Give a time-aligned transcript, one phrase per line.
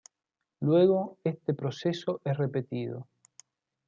[0.61, 3.07] Luego, este proceso es repetido.